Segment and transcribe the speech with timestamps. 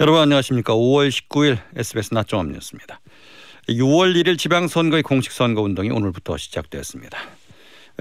[0.00, 0.74] 여러분 안녕하십니까.
[0.74, 3.00] 5월 19일 SBS 낮종합 뉴스입니다.
[3.68, 7.18] 6월 1일 지방선거의 공식 선거 운동이 오늘부터 시작됐습니다.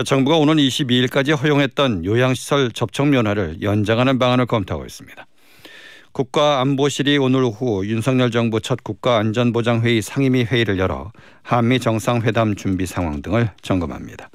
[0.06, 5.26] 정부가 오는 22일까지 허용했던 요양시설 접촉 면허를 연장하는 방안을 검토하고 있습니다.
[6.12, 11.12] 국가안보실이 오늘 오후 윤석열 정부 첫 국가안전보장회의 상임위 회의를 열어
[11.42, 14.30] 한미 정상회담 준비 상황 등을 점검합니다.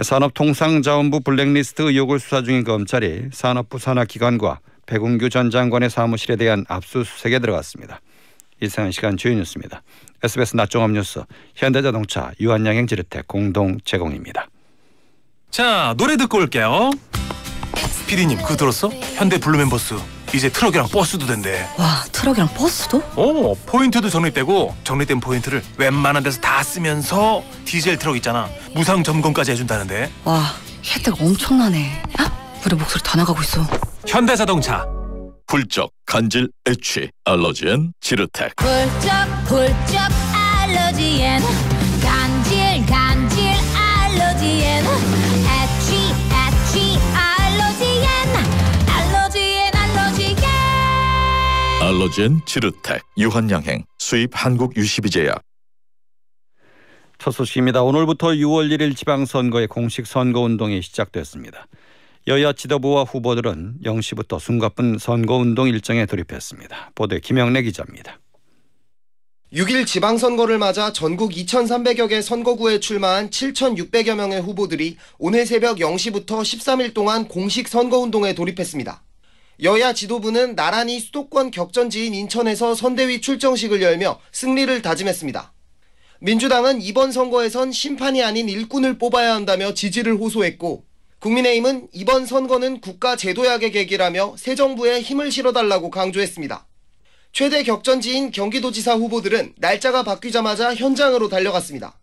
[0.00, 8.00] 산업통상자원부 블랙리스트 의혹을 수사 중인 검찰이 산업부 산하기관과 백운규 전 장관의 사무실에 대한 압수수색에 들어갔습니다.
[8.60, 9.82] 이상한 시간 주요 뉴스입니다.
[10.22, 11.20] SBS 낮종합 뉴스
[11.56, 14.48] 현대자동차 유한양행 지르텍 공동 제공입니다.
[15.50, 16.90] 자 노래 듣고 올게요.
[18.06, 18.88] 피디님 그거 들었어?
[19.16, 19.94] 현대 블루멤버스
[20.34, 21.66] 이제 트럭이랑 버스도 된대.
[21.78, 22.98] 와 트럭이랑 버스도?
[23.16, 30.10] 어 포인트도 적립되고 적립된 포인트를 웬만한 데서 다 쓰면서 디젤 트럭 있잖아 무상 점검까지 해준다는데.
[30.24, 30.42] 와
[30.84, 32.02] 혜택 엄청나네.
[32.18, 32.30] 아,
[32.64, 33.66] 우리 목소리 다 나가고 있어.
[34.06, 34.86] 현대자동차.
[35.48, 38.52] 훌쩍 간질 애취 알러지엔 지르텍.
[38.58, 39.10] 훌쩍
[39.46, 39.98] 훌쩍
[40.34, 41.40] 알러지엔.
[42.02, 43.38] 간질 간질
[43.76, 44.84] 알러지엔.
[44.84, 45.94] 애취
[46.32, 48.06] 애취 알러지엔.
[48.88, 50.36] 알러지엔 알러지엔.
[51.82, 53.02] 알러지엔 지르텍.
[53.18, 53.84] 유한양행.
[53.98, 55.42] 수입 한국 유시비제약.
[57.18, 57.82] 첫 소식입니다.
[57.82, 61.66] 오늘부터 6월 1일 지방선거의 공식 선거운동이 시작됐습니다.
[62.28, 66.92] 여야 지도부와 후보들은 0시부터 숨가쁜 선거운동 일정에 돌입했습니다.
[66.94, 68.20] 보도에 김영래 기자입니다.
[69.52, 76.94] 6일 지방선거를 맞아 전국 2,300여 개 선거구에 출마한 7,600여 명의 후보들이 오늘 새벽 0시부터 13일
[76.94, 79.02] 동안 공식 선거운동에 돌입했습니다.
[79.64, 85.52] 여야 지도부는 나란히 수도권 격전지인 인천에서 선대위 출정식을 열며 승리를 다짐했습니다.
[86.20, 90.84] 민주당은 이번 선거에선 심판이 아닌 일꾼을 뽑아야 한다며 지지를 호소했고
[91.22, 96.66] 국민의힘은 이번 선거는 국가 제도약의 계기라며 새 정부에 힘을 실어달라고 강조했습니다.
[97.32, 101.96] 최대 격전지인 경기도지사 후보들은 날짜가 바뀌자마자 현장으로 달려갔습니다.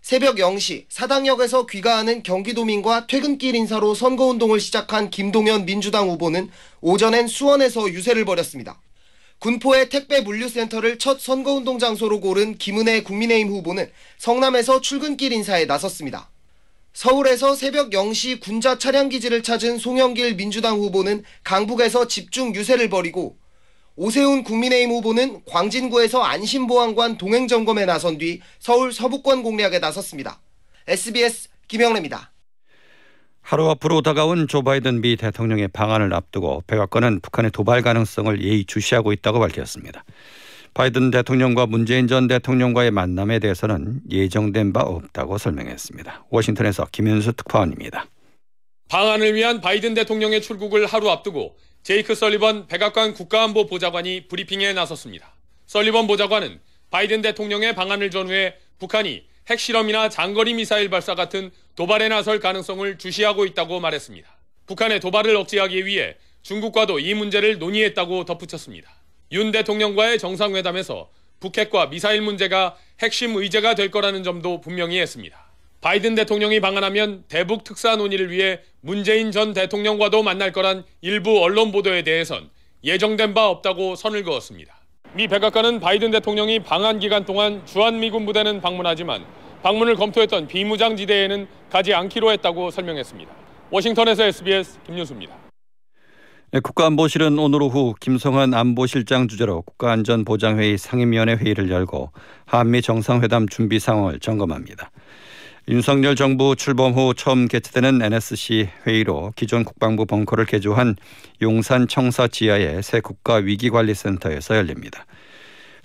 [0.00, 6.48] 새벽 0시 사당역에서 귀가하는 경기도민과 퇴근길 인사로 선거운동을 시작한 김동연 민주당 후보는
[6.82, 8.80] 오전엔 수원에서 유세를 벌였습니다.
[9.40, 16.31] 군포의 택배 물류센터를 첫 선거운동 장소로 고른 김은혜 국민의힘 후보는 성남에서 출근길 인사에 나섰습니다.
[16.92, 23.36] 서울에서 새벽 0시 군자 차량 기지를 찾은 송영길 민주당 후보는 강북에서 집중 유세를 벌이고
[23.96, 30.40] 오세훈 국민의힘 후보는 광진구에서 안심보안관 동행 점검에 나선 뒤 서울 서부권 공략에 나섰습니다.
[30.86, 32.32] SBS 김영래입니다.
[33.40, 39.40] 하루 앞으로 다가온 조 바이든 미 대통령의 방안을 앞두고 백악관은 북한의 도발 가능성을 예의주시하고 있다고
[39.40, 40.04] 밝혔습니다.
[40.74, 46.24] 바이든 대통령과 문재인 전 대통령과의 만남에 대해서는 예정된 바 없다고 설명했습니다.
[46.30, 48.06] 워싱턴에서 김현수 특파원입니다.
[48.88, 55.34] 방안을 위한 바이든 대통령의 출국을 하루 앞두고 제이크 설리번 백악관 국가안보 보좌관이 브리핑에 나섰습니다.
[55.66, 56.58] 설리번 보좌관은
[56.90, 63.80] 바이든 대통령의 방안을 전후해 북한이 핵실험이나 장거리 미사일 발사 같은 도발에 나설 가능성을 주시하고 있다고
[63.80, 64.28] 말했습니다.
[64.66, 69.01] 북한의 도발을 억제하기 위해 중국과도 이 문제를 논의했다고 덧붙였습니다.
[69.32, 71.08] 윤 대통령과의 정상회담에서
[71.40, 75.52] 북핵과 미사일 문제가 핵심 의제가 될 거라는 점도 분명히 했습니다.
[75.80, 82.02] 바이든 대통령이 방한하면 대북 특사 논의를 위해 문재인 전 대통령과도 만날 거란 일부 언론 보도에
[82.02, 82.50] 대해선
[82.84, 84.74] 예정된 바 없다고 선을 그었습니다.
[85.14, 89.24] 미 백악관은 바이든 대통령이 방한 기간 동안 주한미군 부대는 방문하지만
[89.62, 93.32] 방문을 검토했던 비무장지대에는 가지 않기로 했다고 설명했습니다.
[93.70, 95.51] 워싱턴에서 SBS 김윤수입니다.
[96.54, 102.12] 네, 국가안보실은 오늘 오후 김성환 안보실장 주재로 국가안전보장회의 상임위원회 회의를 열고
[102.44, 104.90] 한미 정상회담 준비 상황을 점검합니다.
[105.68, 110.96] 윤석열 정부 출범 후 처음 개최되는 NSC 회의로 기존 국방부 벙커를 개조한
[111.40, 115.06] 용산 청사 지하의 새 국가위기관리센터에서 열립니다.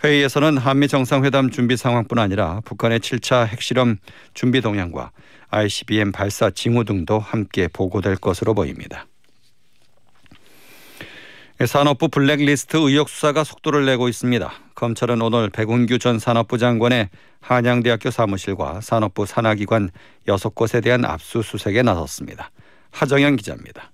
[0.03, 3.99] 회의에서는 한미 정상회담 준비 상황뿐 아니라 북한의 7차 핵실험
[4.34, 5.11] 준비 동향과
[5.49, 9.05] ICBM 발사 징후 등도 함께 보고될 것으로 보입니다.
[11.66, 14.52] 산업부 블랙리스트 의혹 수사가 속도를 내고 있습니다.
[14.76, 17.09] 검찰은 오늘 백운규 전 산업부 장관의
[17.40, 19.90] 한양대학교 사무실과 산업부 산하기관
[20.28, 22.52] 6곳에 대한 압수수색에 나섰습니다.
[22.91, 23.91] 하정현 기자입니다.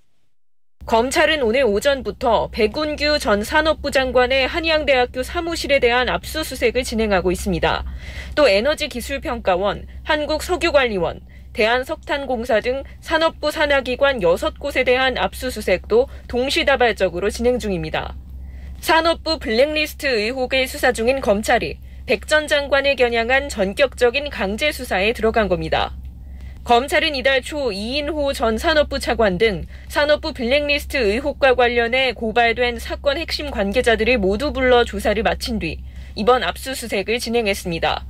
[0.84, 7.84] 검찰은 오늘 오전부터 백운규 전 산업부 장관의 한양대학교 사무실에 대한 압수수색을 진행하고 있습니다.
[8.34, 11.20] 또 에너지기술평가원, 한국석유관리원,
[11.54, 18.14] 대한석탄공사 등 산업부 산하기관 6곳에 대한 압수수색도 동시다발적으로 진행 중입니다.
[18.80, 25.94] 산업부 블랙리스트 의혹을 수사 중인 검찰이 백 전 장관을 겨냥한 전격적인 강제 수사에 들어간 겁니다.
[26.64, 33.50] 검찰은 이달 초 이인호 전 산업부 차관 등 산업부 블랙리스트 의혹과 관련해 고발된 사건 핵심
[33.50, 35.78] 관계자들을 모두 불러 조사를 마친 뒤
[36.14, 38.06] 이번 압수수색을 진행했습니다.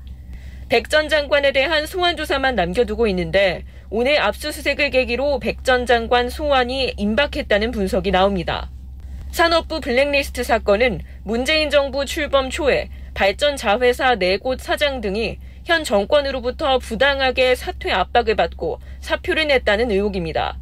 [0.74, 6.94] 백 전 장관에 대한 소환 조사만 남겨두고 있는데 오늘 압수수색을 계기로 백 전 장관 소환이
[6.96, 8.68] 임박했다는 분석이 나옵니다.
[9.30, 17.54] 산업부 블랙리스트 사건은 문재인 정부 출범 초에 발전 자회사 네곳 사장 등이 현 정권으로부터 부당하게
[17.54, 20.58] 사퇴 압박을 받고 사표를 냈다는 의혹입니다.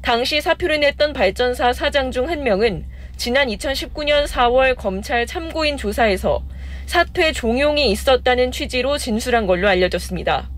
[0.00, 2.84] 당시 사표를 냈던 발전사 사장 중 한 명은
[3.16, 6.40] 지난 2019년 4월 검찰 참고인 조사에서
[6.90, 10.50] 사퇴 종용이 있었다는 취지로 진술한 걸로 알려졌습니다.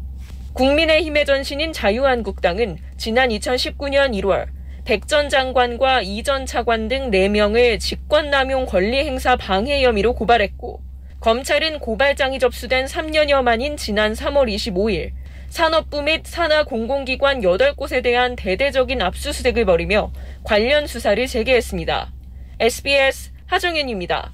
[0.55, 4.47] 국민의힘의 전신인 자유한국당은 지난 2019년 1월
[4.87, 10.81] 백전 장관과 이전 차관 등 4명을 직권남용 권리행사 방해 혐의로 고발했고
[11.21, 15.11] 검찰은 고발장이 접수된 3년여 만인 지난 3월 25일
[15.51, 20.11] 산업부 및 산하 공공기관 8곳에 대한 대대적인 압수수색을 벌이며
[20.45, 22.11] 관련 수사를 재개했습니다.
[22.59, 24.33] SBS 하정현입니다.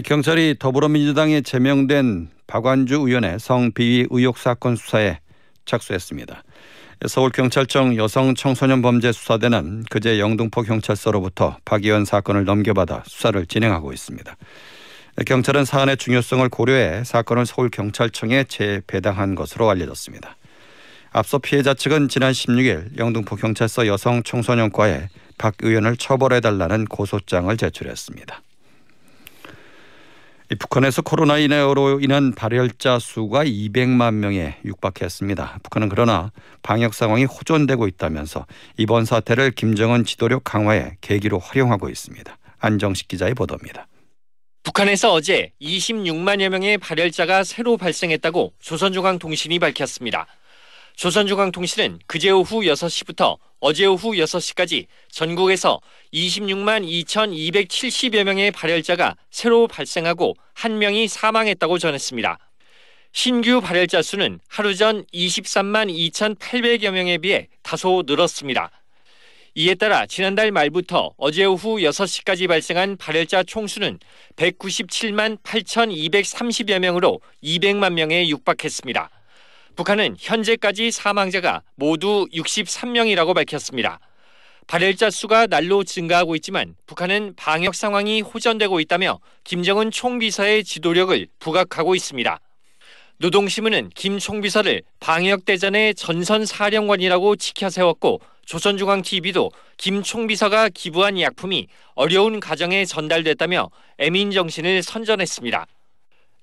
[0.00, 5.18] 경찰이 더불어민주당에 제명된 박완주 의원의 성비위 의혹 사건 수사에
[5.66, 6.42] 착수했습니다.
[7.06, 14.34] 서울경찰청 여성청소년범죄수사대는 그제 영등포 경찰서로부터 박 의원 사건을 넘겨받아 수사를 진행하고 있습니다.
[15.26, 20.36] 경찰은 사안의 중요성을 고려해 사건을 서울경찰청에 재배당한 것으로 알려졌습니다.
[21.10, 28.40] 앞서 피해자 측은 지난 16일 영등포 경찰서 여성청소년과에 박 의원을 처벌해달라는 고소장을 제출했습니다.
[30.58, 35.60] 북한에서 코로나19로 인한 발열자 수가 200만 명에 육박했습니다.
[35.62, 36.32] 북한은 그러나
[36.62, 38.46] 방역 상황이 호전되고 있다면서
[38.76, 42.36] 이번 사태를 김정은 지도력 강화의 계기로 활용하고 있습니다.
[42.58, 43.86] 안정식 기자의 보도입니다.
[44.62, 50.26] 북한에서 어제 26만여 명의 발열자가 새로 발생했다고 조선중앙통신이 밝혔습니다.
[50.96, 55.80] 조선중앙통신은 그제 오후 6시부터 어제 오후 6시까지 전국에서
[56.12, 62.38] 26만 2,270여 명의 발열자가 새로 발생하고 한 명이 사망했다고 전했습니다.
[63.12, 68.70] 신규 발열자 수는 하루 전 23만 2,800여 명에 비해 다소 늘었습니다.
[69.54, 73.98] 이에 따라 지난달 말부터 어제 오후 6시까지 발생한 발열자 총수는
[74.36, 79.10] 197만 8,230여 명으로 200만 명에 육박했습니다.
[79.74, 84.00] 북한은 현재까지 사망자가 모두 63명이라고 밝혔습니다.
[84.66, 92.38] 발열자 수가 날로 증가하고 있지만 북한은 방역 상황이 호전되고 있다며 김정은 총비서의 지도력을 부각하고 있습니다.
[93.18, 103.70] 노동신문은 김 총비서를 방역대전의 전선사령관이라고 치켜 세웠고 조선중앙TV도 김 총비서가 기부한 약품이 어려운 가정에 전달됐다며
[103.98, 105.66] 애민 정신을 선전했습니다.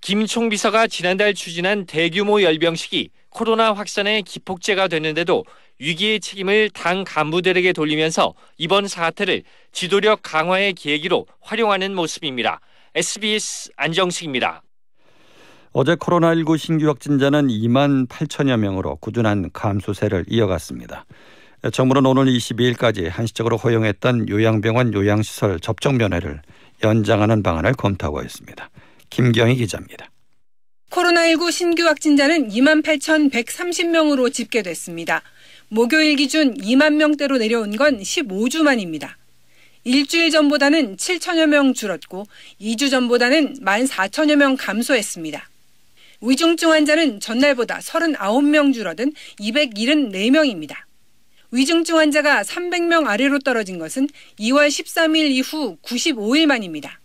[0.02, 5.46] 김 총비서가 지난달 추진한 대규모 열병식이 코로나 확산의 기폭제가 됐는데도
[5.80, 12.60] 위기의 책임을 당 간부들에게 돌리면서 이번 사태를 지도력 강화의 계기로 활용하는 모습입니다.
[12.96, 14.64] SBS 안정식입니다.
[15.72, 21.06] 어제 코로나19 신규 확진자는 2만 8천여 명으로 꾸준한 감소세를 이어갔습니다.
[21.72, 26.42] 정부는 오늘 22일까지 한시적으로 허용했던 요양병원 요양시설 접종 면회를
[26.84, 28.70] 연장하는 방안을 검토하고 있습니다.
[29.10, 30.10] 김경희 기자입니다.
[30.90, 35.22] 코로나19 신규 확진자는 2만 8,130명으로 집계됐습니다.
[35.68, 39.18] 목요일 기준 2만 명대로 내려온 건 15주 만입니다.
[39.84, 42.26] 일주일 전보다는 7천여 명 줄었고
[42.60, 45.48] 2주 전보다는 1만 4천여 명 감소했습니다.
[46.22, 50.76] 위중증 환자는 전날보다 39명 줄어든 274명입니다.
[51.52, 57.00] 위중증 환자가 300명 아래로 떨어진 것은 2월 13일 이후 95일 만입니다.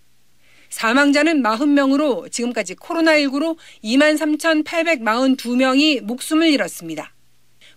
[0.74, 7.14] 사망자는 40명으로 지금까지 코로나19로 23,842명이 목숨을 잃었습니다.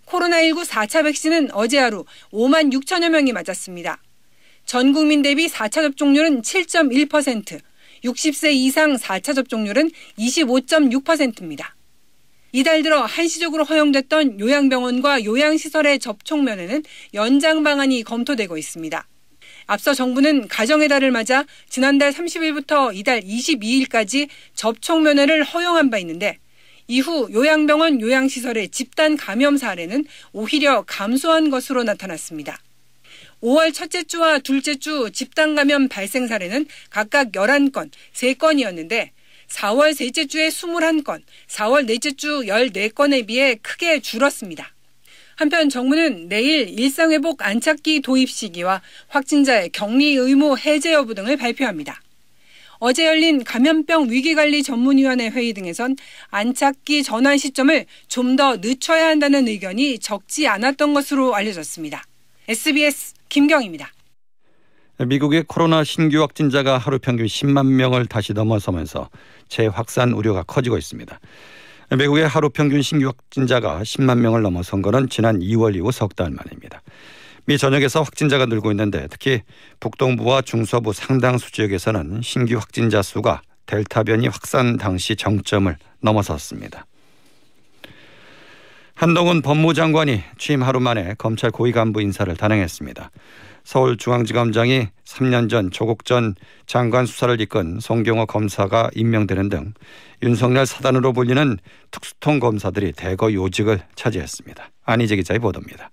[0.08, 4.02] 코로나19 4차 백신은 어제 하루 5만 6천여 명이 맞았습니다.
[4.66, 7.60] 전 국민 대비 4차 접종률은 7.1%,
[8.04, 11.76] 60세 이상 4차 접종률은 25.6%입니다.
[12.52, 16.82] 이달 들어 한시적으로 허용됐던 요양병원과 요양시설의 접촉 면에는
[17.14, 19.08] 연장 방안이 검토되고 있습니다.
[19.68, 26.40] 앞서 정부는 가정의 달을 맞아 지난달 30일부터 이달 22일까지 접촉 면회를 허용한 바 있는데
[26.88, 32.58] 이후 요양병원 요양시설의 집단 감염 사례는 오히려 감소한 것으로 나타났습니다.
[33.44, 39.10] 5월 첫째 주와 둘째 주 집단 감염 발생 사례는 각각 11건, 3건이었는데
[39.50, 44.77] 4월 셋째 주에 21건, 4월 넷째 주 14건에 비해 크게 줄었습니다.
[45.38, 52.02] 한편 정부는 내일 일상회복 안착기 도입 시기와 확진자의 격리 의무 해제 여부 등을 발표합니다.
[52.80, 55.96] 어제 열린 감염병 위기관리 전문위원회 회의 등에선
[56.30, 62.04] 안착기 전환 시점을 좀 더 늦춰야 한다는 의견이 적지 않았던 것으로 알려졌습니다.
[62.48, 63.92] SBS 김경입니다.
[65.00, 69.10] 미국의 코로나 신규 확진자가 하루 평균 10만 명을 다시 넘어서면서
[69.50, 71.20] 재확산 우려가 커지고 있습니다.
[71.96, 76.82] 미국의 하루 평균 신규 확진자가 10만 명을 넘어선 것은 지난 2월 이후 석 달 만입니다.
[77.46, 79.42] 미 전역에서 확진자가 늘고 있는데 특히
[79.80, 86.86] 북동부와 중서부 상당수 지역에서는 신규 확진자 수가 델타 변이 확산 당시 정점을 넘어섰습니다.
[88.94, 93.12] 한동훈 법무장관이 취임 하루 만에 검찰 고위 간부 인사를 단행했습니다.
[93.68, 96.36] 서울중앙지검장이 3년 전 조국 전
[96.68, 99.74] 장관 수사를 이끈 송경호 검사가 임명되는 등
[100.24, 101.58] 윤석열 사단으로 불리는
[101.92, 104.70] 특수통 검사들이 대거 요직을 차지했습니다.
[104.86, 105.90] 안희재 기자의 보도입니다.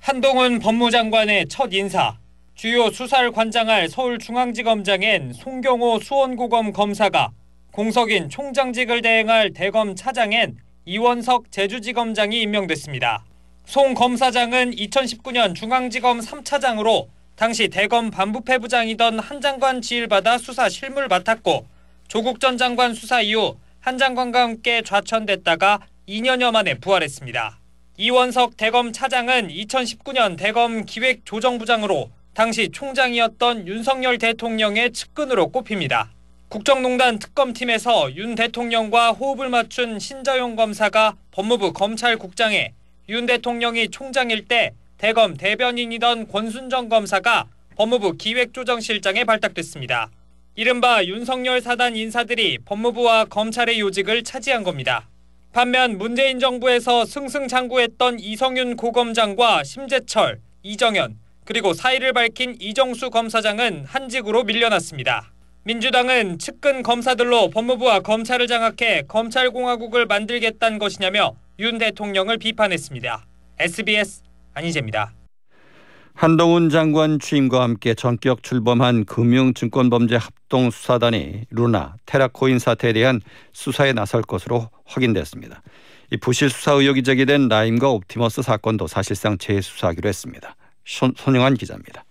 [0.00, 2.18] 한동훈 법무장관의 첫 인사.
[2.56, 7.30] 주요 수사를 관장할 서울중앙지검장인 송경호 수원고검 검사가
[7.70, 13.24] 공석인 총장직을 대행할 대검 차장엔 이원석 제주지검장이 임명됐습니다.
[13.66, 21.66] 송 검사장은 2019년 중앙지검 3차장으로 당시 대검 반부패 부장이던 한 장관 지휘받아 수사 실무를 맡았고
[22.06, 27.58] 조국 전 장관 수사 이후 한 장관과 함께 좌천됐다가 2년여 만에 부활했습니다.
[27.96, 36.12] 이원석 대검 차장은 2019년 대검 기획조정부장으로 당시 총장이었던 윤석열 대통령의 측근으로 꼽힙니다.
[36.50, 42.72] 국정농단 특검팀에서 윤 대통령과 호흡을 맞춘 신자용 검사가 법무부 검찰국장에
[43.08, 47.46] 윤 대통령이 총장일 때 대검 대변인이던 권순정 검사가
[47.76, 50.10] 법무부 기획조정실장에 발탁됐습니다.
[50.56, 55.08] 이른바 윤석열 사단 인사들이 법무부와 검찰의 요직을 차지한 겁니다.
[55.52, 65.30] 반면 문재인 정부에서 승승장구했던 이성윤 고검장과 심재철, 이정현, 그리고 사의를 밝힌 이정수 검사장은 한직으로 밀려났습니다.
[65.66, 73.26] 민주당은 측근 검사들로 법무부와 검찰을 장악해 검찰공화국을 만들겠다는 것이냐며 윤 대통령을 비판했습니다.
[73.58, 74.22] SBS
[74.54, 75.12] 안희재입니다.
[76.14, 83.20] 한동훈 장관 취임과 함께 전격 출범한 금융증권범죄 합동수사단이 루나, 테라코인 사태에 대한
[83.52, 85.62] 수사에 나설 것으로 확인됐습니다.
[86.12, 90.54] 이 부실 수사 의혹이 제기된 라임과 옵티머스 사건도 사실상 재수사하기로 했습니다.
[90.84, 92.05] 손, 손영환 기자입니다.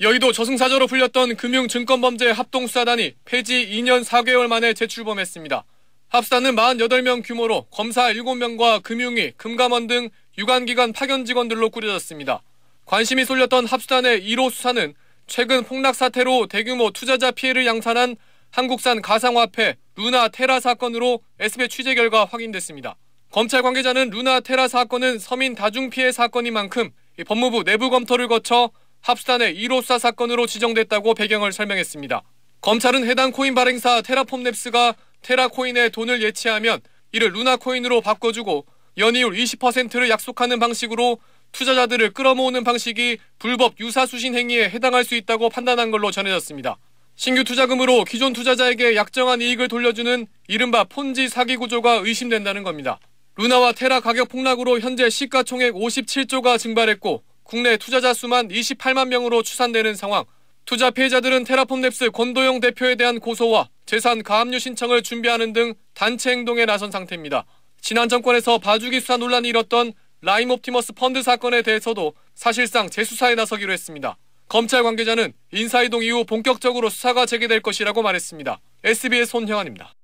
[0.00, 5.64] 여의도 저승사자로 불렸던 금융증권범죄 합동수사단이 폐지 2년 4개월 만에 재출범했습니다.
[6.10, 12.42] 합사는 48명 규모로 검사 7명과 금융위, 금감원 등 유관기관 파견 직원들로 꾸려졌습니다.
[12.84, 14.94] 관심이 쏠렸던 합수단의 1호 수사는
[15.26, 18.14] 최근 폭락 사태로 대규모 투자자 피해를 양산한
[18.50, 22.94] 한국산 가상화폐 루나 테라 사건으로 SB 취재 결과 확인됐습니다.
[23.32, 26.90] 검찰 관계자는 루나 테라 사건은 서민 다중 피해 사건인 만큼
[27.26, 32.22] 법무부 내부 검토를 거쳐 합수단의 1호 수사 사건으로 지정됐다고 배경을 설명했습니다.
[32.60, 36.80] 검찰은 해당 코인 발행사 테라폼랩스가 테라코인에 돈을 예치하면
[37.12, 38.66] 이를 루나코인으로 바꿔주고
[38.98, 41.18] 연이율 20%를 약속하는 방식으로
[41.52, 46.76] 투자자들을 끌어모으는 방식이 불법 유사수신 행위에 해당할 수 있다고 판단한 걸로 전해졌습니다.
[47.16, 53.00] 신규 투자금으로 기존 투자자에게 약정한 이익을 돌려주는 이른바 폰지 사기 구조가 의심된다는 겁니다.
[53.36, 60.26] 루나와 테라 가격 폭락으로 현재 시가총액 57조가 증발했고 국내 투자자 수만 28만 명으로 추산되는 상황.
[60.66, 66.90] 투자 피해자들은 테라폼랩스 권도형 대표에 대한 고소와 재산 가압류 신청을 준비하는 등 단체 행동에 나선
[66.90, 67.46] 상태입니다.
[67.80, 74.18] 지난 정권에서 봐주기 수사 논란이 일었던 라임 옵티머스 펀드 사건에 대해서도 사실상 재수사에 나서기로 했습니다.
[74.46, 78.60] 검찰 관계자는 인사이동 이후 본격적으로 수사가 재개될 것이라고 말했습니다.
[78.84, 79.94] SBS 손형환입니다.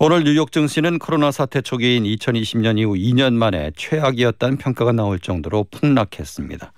[0.00, 6.72] 오늘 뉴욕 증시는 코로나 사태 초기인 2020년 이후 2년 만에 최악이었다는 평가가 나올 정도로 폭락했습니다.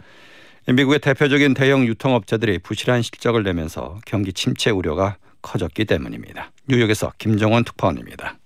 [0.69, 6.51] 미국의 대표적인 대형 유통업체들이 부실한 실적을 내면서 경기 침체 우려가 커졌기 때문입니다.
[6.67, 8.39] 뉴욕에서 김정원 특파원입니다.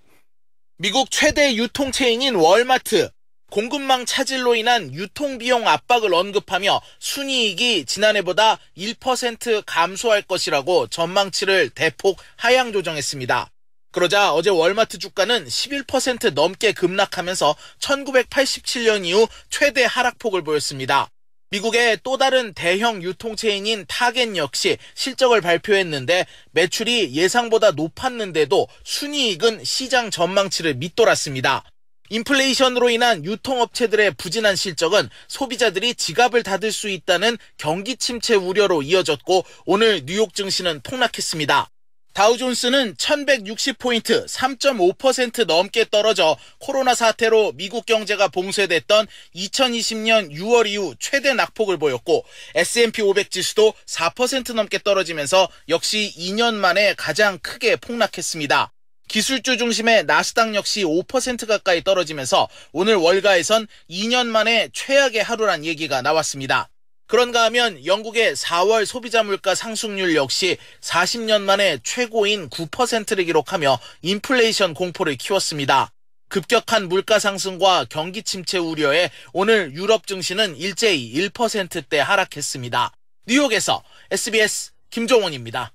[0.79, 3.11] 미국 최대 유통체인인 월마트
[3.53, 13.54] 공급망 차질로 인한 유통비용 압박을 언급하며 순이익이 지난해보다 1% 감소할 것이라고 전망치를 대폭 하향 조정했습니다.
[13.95, 21.09] 그러자 어제 월마트 주가는 11% 넘게 급락하면서 1987년 이후 최대 하락폭을 보였습니다.
[21.51, 30.75] 미국의 또 다른 대형 유통체인인 타겟 역시 실적을 발표했는데 매출이 예상보다 높았는데도 순이익은 시장 전망치를
[30.75, 31.63] 밑돌았습니다.
[32.11, 40.05] 인플레이션으로 인한 유통업체들의 부진한 실적은 소비자들이 지갑을 닫을 수 있다는 경기 침체 우려로 이어졌고 오늘
[40.05, 41.71] 뉴욕 증시는 폭락했습니다.
[42.15, 51.77] 다우존스는 1160포인트 3.5% 넘게 떨어져 코로나 사태로 미국 경제가 봉쇄됐던 2020년 6월 이후 최대 낙폭을
[51.77, 58.73] 보였고 S&P 500 지수도 4% 넘게 떨어지면서 역시 2년 만에 가장 크게 폭락했습니다.
[59.09, 66.71] 기술주 중심의 나스닥 역시 5% 가까이 떨어지면서 오늘 월가에선 2년 만에 최악의 하루란 얘기가 나왔습니다.
[67.07, 75.17] 그런가 하면 영국의 4월 소비자 물가 상승률 역시 40년 만에 최고인 9%를 기록하며 인플레이션 공포를
[75.17, 75.91] 키웠습니다.
[76.29, 82.93] 급격한 물가 상승과 경기 침체 우려에 오늘 유럽 증시는 일제히 1%대 하락했습니다.
[83.27, 85.73] 뉴욕에서 SBS 김종원입니다.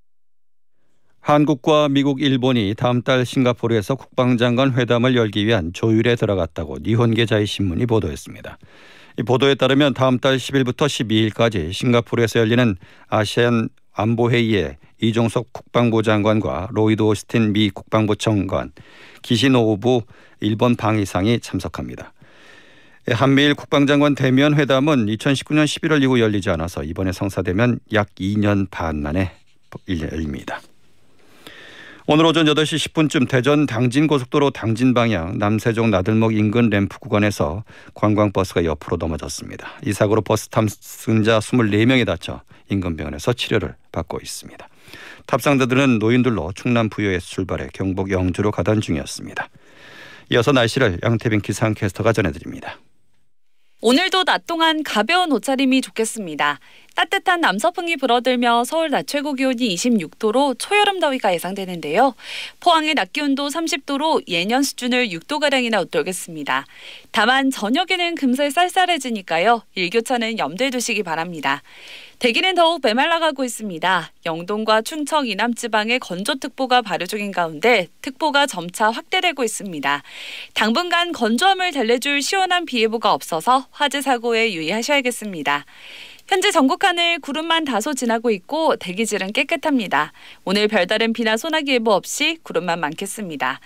[1.22, 8.58] 한국과 미국, 일본이 다음 달 싱가포르에서 국방장관 회담을 열기 위한 조율에 들어갔다고 니혼계자의 신문이 보도했습니다.
[9.20, 12.78] 이 보도에 따르면 다음 달 10일부터 12일까지 싱가포르에서 열리는
[13.10, 18.72] 아시안 안보회의에 이종석 국방부 장관과 로이드 오스틴 미 국방부長官,
[19.22, 20.04] 기시노부
[20.40, 22.14] 일본 방위상이 참석합니다.
[23.10, 29.34] 한미일 국방장관 대면 회담은 2019년 11월 이후 열리지 않아서 이번에 성사되면 약 2년 반 만에
[29.90, 30.62] 열립니다.
[32.12, 37.64] 오늘 오전 8시 10분쯤 대전 당진 고속도로 당진 방향 남세종 나들목 인근 램프 구간에서
[37.94, 39.74] 관광버스가 옆으로 넘어졌습니다.
[39.86, 44.68] 이 사고로 버스 탑승자 24명이 다쳐 인근 병원에서 치료를 받고 있습니다.
[45.28, 49.48] 탑승자들은 노인들로 충남 부여에서 출발해 경북 영주로 가던 중이었습니다.
[50.32, 52.80] 이어서 날씨를 양태빈 기상캐스터가 전해드립니다.
[53.82, 56.60] 오늘도 낮 동안 가벼운 옷차림이 좋겠습니다.
[57.00, 62.14] 따뜻한 남서풍이 불어들며 서울 낮 최고 기온이 26도로 초여름 더위가 예상되는데요.
[62.60, 66.66] 포항의 낮 기온도 30도로 예년 수준을 6도가량이나 웃돌겠습니다.
[67.12, 69.64] 다만 저녁에는 금세 쌀쌀해지니까요.
[69.76, 71.64] 일교차는 염두에 두시기 바랍니다.
[72.20, 74.12] 대기는 더욱 메말라가고 있습니다.
[74.26, 80.04] 영동과 충청 이남 지방에 건조특보가 발효 중인 가운데 특보가 점차 확대되고 있습니다.
[80.54, 85.66] 당분간 건조함을 달래줄 시원한 비 예보가 없어서 화재 사고에 유의하셔야겠습니다.
[86.30, 90.14] 현재 전국 하늘 구름만 다소 지나고 있고 대기질은 깨끗합니다.
[90.46, 93.60] 오늘 별다른 비나 소나기 예보 없이 구름만 많겠습니다.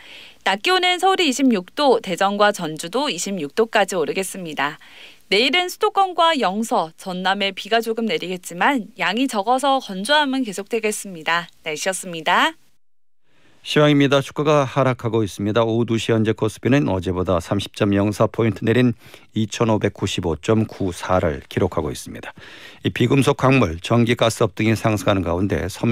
[0.46, 4.80] 낮 기온은 서울이 26도, 대전과 전주도 26도까지 오르겠습니다.
[5.28, 11.50] 내일은 수도권과 영서, 전남에 비가 조금 내리겠지만 양이 적어서 건조함은 계속되겠습니다.
[11.64, 12.54] 날씨였습니다.
[13.66, 14.20] 시황입니다.
[14.20, 15.64] 주가가 하락하고 있습니다.
[15.64, 18.92] 오후 2시 현재 코스피는 어제보다 30.04포인트 내린
[19.38, 22.34] 2595.94를 기록하고 있습니다.
[22.84, 25.92] 이 비금속 광물, 전기, 가스업 등이 상승하는 가운데 섬유